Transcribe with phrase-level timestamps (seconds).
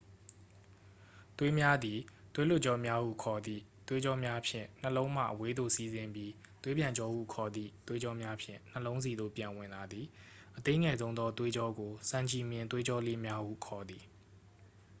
[1.37, 1.99] သွေးများသည်
[2.33, 6.31] သွေးလွှတ်ကြောများဟု ခေါ်သည့် သွေးကြောများဖြင့် နှလုံးမှ အဝေးသို့ စီးဆင်းပြီး
[6.63, 10.05] သွေးပြန်ကြောဟု ခေါ်သည့် သွေးကြောများဖြင့် နှလုံးဆီသို့ ပြန်ဝင်လာသည်
[10.57, 14.03] အသေးငယ်ဆုံးသောသွေးကြောကို ဆံချည်မျှင်သွေးကြောလေးများဟု ခေါ်သည်